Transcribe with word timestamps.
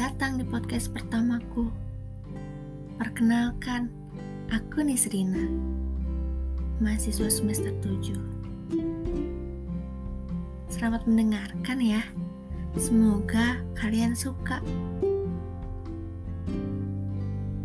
datang 0.00 0.40
di 0.40 0.48
podcast 0.48 0.88
pertamaku. 0.96 1.68
Perkenalkan, 2.96 3.92
aku 4.48 4.80
Nisrina, 4.80 5.44
mahasiswa 6.80 7.28
semester 7.28 7.68
7. 7.84 8.16
Selamat 10.72 11.04
mendengarkan 11.04 11.84
ya. 11.84 12.00
Semoga 12.80 13.60
kalian 13.76 14.16
suka. 14.16 14.64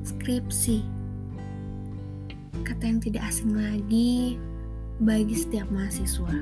Skripsi. 0.04 0.84
Kata 2.68 2.84
yang 2.84 3.00
tidak 3.00 3.32
asing 3.32 3.56
lagi 3.56 4.36
bagi 5.00 5.40
setiap 5.40 5.72
mahasiswa. 5.72 6.36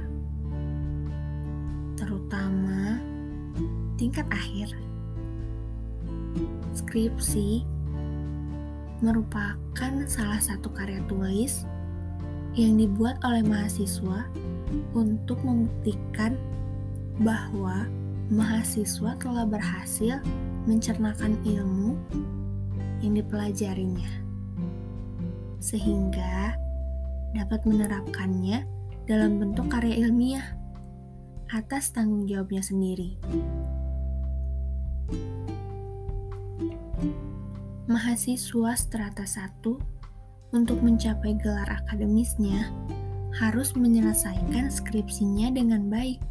Terutama 2.01 2.97
tingkat 3.97 4.25
akhir 4.33 4.73
Skripsi 6.73 7.61
merupakan 9.03 9.93
salah 10.09 10.41
satu 10.41 10.73
karya 10.73 11.03
tulis 11.05 11.67
yang 12.57 12.77
dibuat 12.81 13.21
oleh 13.21 13.45
mahasiswa 13.45 14.25
untuk 14.97 15.37
membuktikan 15.45 16.33
bahwa 17.21 17.85
mahasiswa 18.33 19.13
telah 19.21 19.45
berhasil 19.45 20.17
mencernakan 20.65 21.37
ilmu 21.45 21.93
yang 23.05 23.19
dipelajarinya, 23.19 24.09
sehingga 25.59 26.55
dapat 27.35 27.61
menerapkannya 27.67 28.65
dalam 29.05 29.37
bentuk 29.37 29.67
karya 29.69 30.07
ilmiah 30.07 30.55
atas 31.51 31.91
tanggung 31.93 32.25
jawabnya 32.25 32.63
sendiri. 32.63 33.19
Mahasiswa 37.93 38.71
strata 38.73 39.25
1 39.27 40.53
untuk 40.53 40.79
mencapai 40.81 41.33
gelar 41.37 41.67
akademisnya 41.67 42.69
harus 43.37 43.73
menyelesaikan 43.73 44.69
skripsinya 44.69 45.49
dengan 45.53 45.89
baik. 45.89 46.21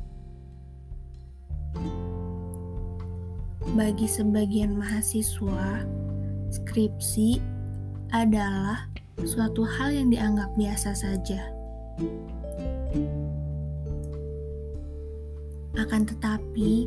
Bagi 3.73 4.07
sebagian 4.07 4.79
mahasiswa, 4.79 5.83
skripsi 6.51 7.41
adalah 8.13 8.87
suatu 9.25 9.65
hal 9.65 9.97
yang 9.97 10.13
dianggap 10.13 10.53
biasa 10.55 10.93
saja. 10.93 11.41
Akan 15.79 16.05
tetapi, 16.05 16.85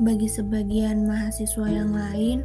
bagi 0.00 0.28
sebagian 0.28 1.08
mahasiswa 1.08 1.66
yang 1.68 1.92
lain, 1.96 2.44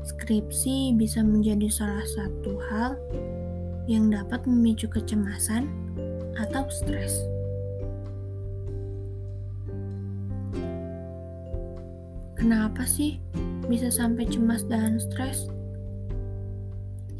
Skripsi 0.00 0.96
bisa 0.96 1.20
menjadi 1.20 1.68
salah 1.68 2.04
satu 2.08 2.56
hal 2.72 2.96
yang 3.84 4.08
dapat 4.08 4.40
memicu 4.48 4.88
kecemasan 4.88 5.68
atau 6.40 6.64
stres. 6.72 7.20
Kenapa 12.40 12.88
sih 12.88 13.20
bisa 13.68 13.92
sampai 13.92 14.24
cemas 14.24 14.64
dan 14.64 14.96
stres? 14.96 15.52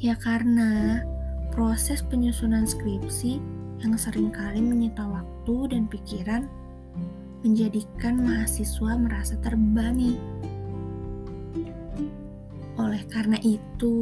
Ya 0.01 0.17
karena 0.17 1.05
proses 1.53 2.01
penyusunan 2.01 2.65
skripsi 2.65 3.37
yang 3.85 3.93
sering 4.01 4.33
kali 4.33 4.65
menyita 4.65 5.05
waktu 5.05 5.77
dan 5.77 5.85
pikiran 5.93 6.49
menjadikan 7.41 8.21
mahasiswa 8.21 8.93
merasa 9.01 9.35
terbebani 9.41 10.17
oleh 12.81 13.05
karena 13.13 13.37
itu, 13.45 13.93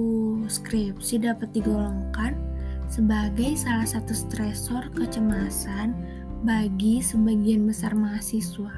skripsi 0.46 1.26
dapat 1.26 1.50
digolongkan 1.50 2.38
sebagai 2.86 3.58
salah 3.58 3.84
satu 3.84 4.14
stresor 4.14 4.94
kecemasan 4.94 5.98
bagi 6.46 7.02
sebagian 7.02 7.66
besar 7.66 7.98
mahasiswa. 7.98 8.70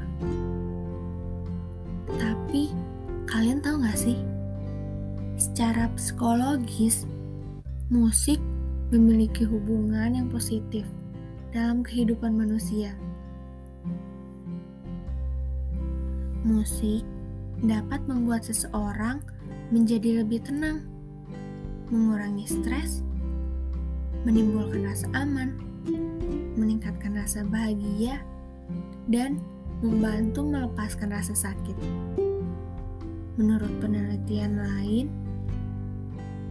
Tapi, 2.17 2.73
kalian 3.29 3.61
tahu 3.61 3.85
gak 3.85 4.01
sih? 4.01 4.17
Secara 5.37 5.93
psikologis, 5.93 7.05
musik 7.93 8.41
memiliki 8.89 9.45
hubungan 9.45 10.17
yang 10.17 10.33
positif 10.33 10.89
dalam 11.53 11.85
kehidupan 11.85 12.33
manusia. 12.41 12.97
Musik 16.41 17.05
dapat 17.61 18.01
membuat 18.09 18.49
seseorang 18.49 19.21
menjadi 19.69 20.25
lebih 20.25 20.41
tenang, 20.41 20.89
mengurangi 21.93 22.49
stres, 22.49 23.05
menimbulkan 24.25 24.89
rasa 24.89 25.05
aman, 25.13 25.53
meningkatkan 26.57 27.13
rasa 27.13 27.45
bahagia, 27.45 28.25
dan 29.13 29.37
membantu 29.85 30.41
melepaskan 30.41 31.13
rasa 31.13 31.37
sakit. 31.37 31.77
Menurut 33.37 33.77
penelitian 33.85 34.65
lain, 34.65 35.07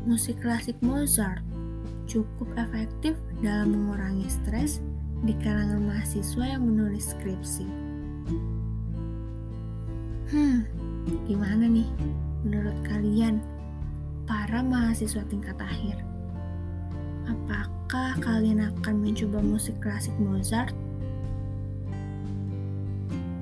musik 0.06 0.38
klasik 0.46 0.78
Mozart 0.86 1.42
cukup 2.06 2.50
efektif 2.62 3.18
dalam 3.42 3.74
mengurangi 3.74 4.30
stres 4.30 4.82
di 5.26 5.34
kalangan 5.42 5.82
mahasiswa 5.82 6.46
yang 6.46 6.66
menulis 6.66 7.14
skripsi. 7.14 7.90
Hmm, 10.30 10.62
gimana 11.26 11.66
nih? 11.66 11.90
menurut 12.44 12.76
kalian, 12.88 13.44
para 14.24 14.64
mahasiswa 14.64 15.26
tingkat 15.28 15.58
akhir? 15.60 16.00
Apakah 17.28 18.16
kalian 18.22 18.64
akan 18.64 18.96
mencoba 19.04 19.44
musik 19.44 19.76
klasik 19.84 20.14
Mozart? 20.22 20.72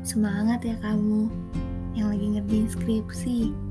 Semangat 0.08 0.64
ya 0.64 0.80
kamu 0.80 1.28
yang 1.94 2.08
lagi 2.10 2.26
ngerjain 2.40 2.68
skripsi. 2.72 3.67